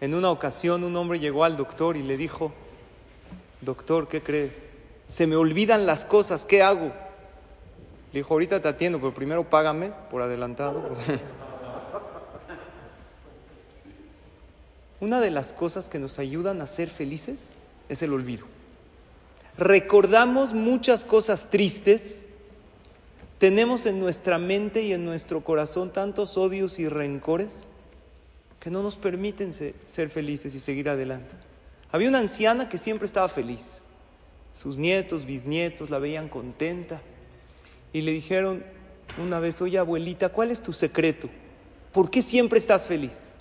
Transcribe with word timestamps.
En 0.00 0.14
una 0.14 0.30
ocasión 0.30 0.84
un 0.84 0.96
hombre 0.96 1.18
llegó 1.18 1.44
al 1.44 1.56
doctor 1.56 1.96
y 1.96 2.02
le 2.02 2.16
dijo, 2.16 2.52
doctor, 3.60 4.06
¿qué 4.06 4.22
cree? 4.22 4.52
Se 5.08 5.26
me 5.26 5.34
olvidan 5.36 5.86
las 5.86 6.04
cosas, 6.04 6.44
¿qué 6.44 6.62
hago? 6.62 6.92
Le 8.12 8.20
dijo, 8.20 8.34
ahorita 8.34 8.60
te 8.62 8.68
atiendo, 8.68 9.00
pero 9.00 9.12
primero 9.12 9.48
págame 9.50 9.92
por 10.10 10.22
adelantado. 10.22 10.96
Una 15.00 15.20
de 15.20 15.30
las 15.30 15.52
cosas 15.52 15.88
que 15.88 15.98
nos 15.98 16.18
ayudan 16.18 16.60
a 16.60 16.66
ser 16.66 16.88
felices 16.88 17.58
es 17.88 18.02
el 18.02 18.12
olvido. 18.12 18.46
Recordamos 19.56 20.54
muchas 20.54 21.04
cosas 21.04 21.50
tristes, 21.50 22.26
tenemos 23.38 23.86
en 23.86 23.98
nuestra 23.98 24.38
mente 24.38 24.82
y 24.82 24.92
en 24.92 25.04
nuestro 25.04 25.42
corazón 25.42 25.92
tantos 25.92 26.36
odios 26.36 26.78
y 26.78 26.88
rencores 26.88 27.68
que 28.60 28.70
no 28.70 28.82
nos 28.82 28.96
permiten 28.96 29.52
ser 29.52 30.10
felices 30.10 30.54
y 30.54 30.60
seguir 30.60 30.88
adelante. 30.88 31.34
Había 31.90 32.08
una 32.08 32.18
anciana 32.18 32.68
que 32.68 32.78
siempre 32.78 33.06
estaba 33.06 33.28
feliz. 33.28 33.84
Sus 34.52 34.76
nietos, 34.78 35.24
bisnietos 35.24 35.90
la 35.90 35.98
veían 35.98 36.28
contenta 36.28 37.00
y 37.92 38.02
le 38.02 38.12
dijeron 38.12 38.64
una 39.16 39.40
vez, 39.40 39.62
oye 39.62 39.78
abuelita, 39.78 40.28
¿cuál 40.30 40.50
es 40.50 40.62
tu 40.62 40.72
secreto? 40.72 41.30
¿Por 41.92 42.10
qué 42.10 42.20
siempre 42.20 42.58
estás 42.58 42.86
feliz? 42.86 43.32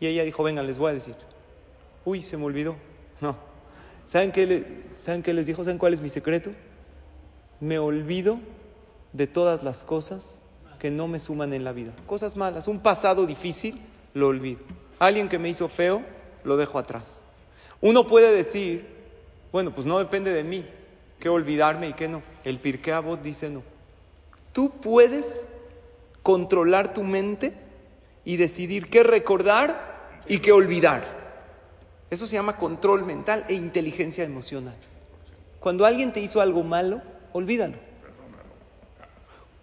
Y 0.00 0.06
ella 0.06 0.24
dijo, 0.24 0.42
venga, 0.42 0.62
les 0.62 0.78
voy 0.78 0.90
a 0.90 0.94
decir. 0.94 1.14
Uy, 2.04 2.20
se 2.22 2.36
me 2.36 2.44
olvidó. 2.44 2.76
No. 3.20 3.36
¿Saben 4.06 4.32
qué, 4.32 4.82
¿Saben 4.94 5.22
qué 5.22 5.32
les 5.32 5.46
dijo? 5.46 5.64
¿Saben 5.64 5.78
cuál 5.78 5.94
es 5.94 6.00
mi 6.00 6.08
secreto? 6.08 6.50
Me 7.60 7.78
olvido 7.78 8.38
de 9.12 9.26
todas 9.26 9.62
las 9.62 9.84
cosas 9.84 10.40
que 10.78 10.90
no 10.90 11.08
me 11.08 11.18
suman 11.18 11.54
en 11.54 11.64
la 11.64 11.72
vida. 11.72 11.92
Cosas 12.06 12.36
malas, 12.36 12.68
un 12.68 12.80
pasado 12.80 13.24
difícil, 13.24 13.80
lo 14.14 14.28
olvido. 14.28 14.60
Alguien 14.98 15.28
que 15.28 15.38
me 15.38 15.48
hizo 15.48 15.68
feo, 15.68 16.02
lo 16.44 16.56
dejo 16.56 16.78
atrás. 16.78 17.24
Uno 17.80 18.06
puede 18.06 18.32
decir, 18.32 18.86
bueno, 19.52 19.74
pues 19.74 19.86
no 19.86 19.98
depende 19.98 20.32
de 20.32 20.44
mí, 20.44 20.64
qué 21.18 21.28
olvidarme 21.28 21.88
y 21.88 21.92
qué 21.92 22.08
no. 22.08 22.22
El 22.44 22.58
Pirkei 22.58 22.94
dice 23.22 23.50
no. 23.50 23.62
Tú 24.52 24.70
puedes 24.70 25.48
controlar 26.22 26.94
tu 26.94 27.02
mente 27.02 27.52
y 28.24 28.36
decidir 28.36 28.88
qué 28.88 29.02
recordar 29.02 30.22
y 30.26 30.38
qué 30.38 30.52
olvidar. 30.52 31.02
Eso 32.10 32.26
se 32.26 32.34
llama 32.34 32.56
control 32.56 33.04
mental 33.04 33.44
e 33.48 33.54
inteligencia 33.54 34.24
emocional. 34.24 34.76
Cuando 35.60 35.84
alguien 35.84 36.12
te 36.12 36.20
hizo 36.20 36.40
algo 36.40 36.62
malo, 36.62 37.02
olvídalo. 37.32 37.76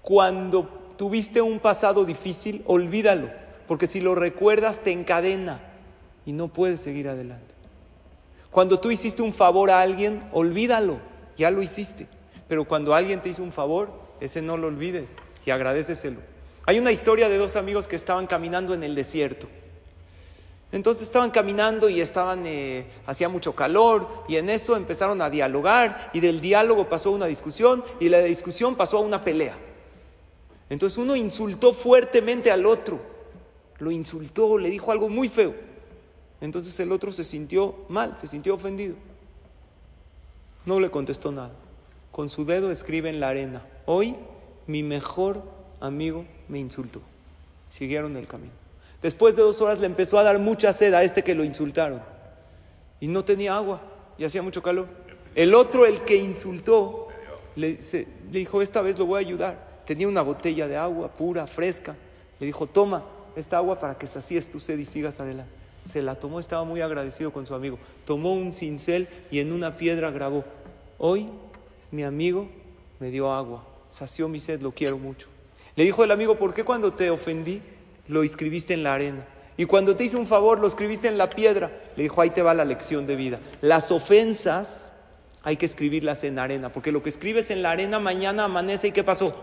Cuando 0.01 0.67
tuviste 0.97 1.41
un 1.41 1.59
pasado 1.59 2.05
difícil, 2.05 2.63
olvídalo, 2.65 3.29
porque 3.71 3.87
si 3.87 4.01
lo 4.01 4.15
recuerdas 4.15 4.81
te 4.83 4.91
encadena 4.91 5.61
y 6.25 6.33
no 6.33 6.49
puedes 6.49 6.81
seguir 6.81 7.07
adelante. 7.07 7.55
Cuando 8.49 8.81
tú 8.81 8.91
hiciste 8.91 9.21
un 9.21 9.31
favor 9.31 9.71
a 9.71 9.79
alguien, 9.79 10.27
olvídalo 10.33 10.99
ya 11.37 11.51
lo 11.51 11.61
hiciste. 11.61 12.09
Pero 12.49 12.65
cuando 12.65 12.93
alguien 12.93 13.21
te 13.21 13.29
hizo 13.29 13.41
un 13.41 13.53
favor, 13.53 13.89
ese 14.19 14.41
no 14.41 14.57
lo 14.57 14.67
olvides 14.67 15.15
y 15.45 15.51
agradeceselo. 15.51 16.19
Hay 16.65 16.79
una 16.79 16.91
historia 16.91 17.29
de 17.29 17.37
dos 17.37 17.55
amigos 17.55 17.87
que 17.87 17.95
estaban 17.95 18.27
caminando 18.27 18.73
en 18.73 18.83
el 18.83 18.93
desierto. 18.93 19.47
Entonces 20.73 21.03
estaban 21.03 21.31
caminando 21.31 21.87
y 21.87 22.01
estaban, 22.01 22.45
eh, 22.45 22.87
hacía 23.05 23.29
mucho 23.29 23.55
calor 23.55 24.25
y 24.27 24.35
en 24.35 24.49
eso 24.49 24.75
empezaron 24.75 25.21
a 25.21 25.29
dialogar 25.29 26.09
y 26.11 26.19
del 26.19 26.41
diálogo 26.41 26.89
pasó 26.89 27.11
una 27.11 27.27
discusión 27.27 27.85
y 28.01 28.09
la 28.09 28.19
discusión 28.19 28.75
pasó 28.75 28.97
a 28.97 28.99
una 28.99 29.23
pelea. 29.23 29.57
Entonces 30.69 30.97
uno 30.97 31.15
insultó 31.15 31.71
fuertemente 31.71 32.51
al 32.51 32.65
otro, 32.65 33.20
lo 33.81 33.89
insultó, 33.89 34.59
le 34.59 34.69
dijo 34.69 34.91
algo 34.91 35.09
muy 35.09 35.27
feo. 35.27 35.55
Entonces 36.39 36.79
el 36.79 36.91
otro 36.91 37.11
se 37.11 37.23
sintió 37.23 37.75
mal, 37.89 38.15
se 38.15 38.27
sintió 38.27 38.53
ofendido. 38.53 38.95
No 40.67 40.79
le 40.79 40.91
contestó 40.91 41.31
nada. 41.31 41.51
Con 42.11 42.29
su 42.29 42.45
dedo 42.45 42.69
escribe 42.69 43.09
en 43.09 43.19
la 43.19 43.29
arena, 43.29 43.65
hoy 43.87 44.15
mi 44.67 44.83
mejor 44.83 45.41
amigo 45.79 46.25
me 46.47 46.59
insultó. 46.59 47.01
Siguieron 47.71 48.15
el 48.17 48.27
camino. 48.27 48.53
Después 49.01 49.35
de 49.35 49.41
dos 49.41 49.61
horas 49.61 49.79
le 49.79 49.87
empezó 49.87 50.19
a 50.19 50.23
dar 50.23 50.37
mucha 50.37 50.73
sed 50.73 50.93
a 50.93 51.01
este 51.01 51.23
que 51.23 51.33
lo 51.33 51.43
insultaron. 51.43 52.03
Y 52.99 53.07
no 53.07 53.25
tenía 53.25 53.55
agua 53.55 53.81
y 54.15 54.25
hacía 54.25 54.43
mucho 54.43 54.61
calor. 54.61 54.87
El 55.33 55.55
otro, 55.55 55.87
el 55.87 56.01
que 56.01 56.17
insultó, 56.17 57.07
le, 57.55 57.79
le 57.93 58.07
dijo, 58.29 58.61
esta 58.61 58.81
vez 58.83 58.99
lo 58.99 59.07
voy 59.07 59.23
a 59.23 59.27
ayudar. 59.27 59.81
Tenía 59.87 60.07
una 60.07 60.21
botella 60.21 60.67
de 60.67 60.77
agua 60.77 61.11
pura, 61.11 61.47
fresca. 61.47 61.95
Le 62.39 62.45
dijo, 62.45 62.67
toma 62.67 63.03
esta 63.35 63.57
agua 63.57 63.79
para 63.79 63.97
que 63.97 64.07
sacies 64.07 64.49
tu 64.51 64.59
sed 64.59 64.77
y 64.77 64.85
sigas 64.85 65.19
adelante. 65.19 65.51
Se 65.83 66.01
la 66.01 66.15
tomó, 66.15 66.39
estaba 66.39 66.63
muy 66.63 66.81
agradecido 66.81 67.31
con 67.31 67.45
su 67.45 67.55
amigo. 67.55 67.79
Tomó 68.05 68.33
un 68.33 68.53
cincel 68.53 69.07
y 69.31 69.39
en 69.39 69.51
una 69.51 69.75
piedra 69.75 70.11
grabó, 70.11 70.43
hoy 70.97 71.29
mi 71.89 72.03
amigo 72.03 72.47
me 72.99 73.09
dio 73.09 73.31
agua, 73.31 73.65
sació 73.89 74.27
mi 74.27 74.39
sed, 74.39 74.61
lo 74.61 74.71
quiero 74.71 74.97
mucho. 74.97 75.27
Le 75.75 75.83
dijo 75.83 76.03
el 76.03 76.11
amigo, 76.11 76.37
¿por 76.37 76.53
qué 76.53 76.63
cuando 76.63 76.93
te 76.93 77.09
ofendí 77.09 77.61
lo 78.07 78.23
escribiste 78.23 78.73
en 78.73 78.83
la 78.83 78.93
arena? 78.93 79.25
Y 79.57 79.65
cuando 79.65 79.95
te 79.95 80.03
hice 80.03 80.17
un 80.17 80.27
favor 80.27 80.59
lo 80.59 80.67
escribiste 80.67 81.07
en 81.07 81.17
la 81.17 81.29
piedra. 81.29 81.71
Le 81.95 82.03
dijo, 82.03 82.21
ahí 82.21 82.29
te 82.29 82.41
va 82.41 82.53
la 82.53 82.65
lección 82.65 83.07
de 83.07 83.15
vida. 83.15 83.39
Las 83.61 83.91
ofensas 83.91 84.93
hay 85.43 85.57
que 85.57 85.65
escribirlas 85.65 86.23
en 86.23 86.39
arena, 86.39 86.71
porque 86.71 86.91
lo 86.91 87.01
que 87.01 87.09
escribes 87.09 87.49
en 87.51 87.61
la 87.61 87.71
arena 87.71 87.99
mañana 87.99 88.45
amanece 88.45 88.89
y 88.89 88.91
¿qué 88.91 89.03
pasó? 89.03 89.33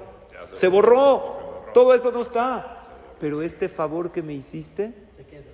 Se 0.53 0.69
borró. 0.69 1.69
Todo 1.75 1.95
eso 1.95 2.11
no 2.11 2.21
está. 2.21 2.78
Pero 3.21 3.43
este 3.43 3.69
favor 3.69 4.13
que 4.13 4.23
me 4.23 4.35
hiciste 4.35 4.93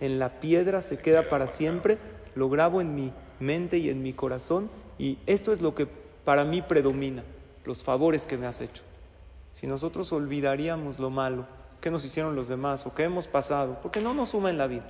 en 0.01 0.19
la 0.19 0.41
piedra 0.41 0.83
se 0.83 0.99
queda 0.99 1.29
para 1.29 1.47
siempre, 1.47 1.99
lo 2.35 2.49
grabo 2.49 2.81
en 2.81 2.95
mi 2.95 3.13
mente 3.41 3.79
y 3.79 3.91
en 3.91 4.03
mi 4.03 4.13
corazón 4.13 4.71
y 4.99 5.19
esto 5.27 5.53
es 5.53 5.61
lo 5.61 5.75
que 5.75 5.87
para 6.25 6.45
mí 6.45 6.63
predomina, 6.63 7.25
los 7.65 7.83
favores 7.83 8.27
que 8.27 8.39
me 8.39 8.47
has 8.47 8.61
hecho. 8.61 8.83
Si 9.53 9.67
nosotros 9.67 10.13
olvidaríamos 10.13 10.99
lo 10.99 11.11
malo 11.11 11.47
que 11.81 11.91
nos 11.91 12.05
hicieron 12.05 12.35
los 12.35 12.49
demás 12.49 12.87
o 12.87 12.95
que 12.95 13.05
hemos 13.05 13.29
pasado, 13.29 13.79
porque 13.83 14.01
no 14.01 14.15
nos 14.15 14.31
suma 14.31 14.51
en 14.51 14.59
la 14.59 14.67
vida, 14.67 14.85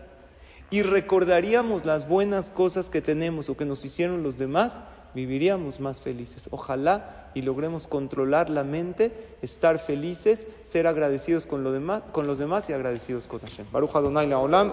y 0.70 0.82
recordaríamos 0.82 1.84
las 1.84 2.08
buenas 2.08 2.50
cosas 2.50 2.90
que 2.90 3.02
tenemos 3.02 3.48
o 3.48 3.56
que 3.56 3.64
nos 3.64 3.84
hicieron 3.84 4.22
los 4.22 4.38
demás, 4.38 4.80
viviríamos 5.14 5.80
más 5.80 6.00
felices. 6.00 6.48
Ojalá 6.50 7.30
y 7.34 7.42
logremos 7.42 7.86
controlar 7.86 8.50
la 8.50 8.64
mente, 8.64 9.36
estar 9.42 9.78
felices, 9.78 10.48
ser 10.62 10.86
agradecidos 10.86 11.46
con, 11.46 11.64
demás, 11.64 12.04
con 12.12 12.26
los 12.26 12.38
demás 12.38 12.68
y 12.70 12.72
agradecidos 12.72 13.26
con 13.26 13.40
Hashem. 13.40 13.66
Baruch 13.72 13.94
Olam. 13.94 14.72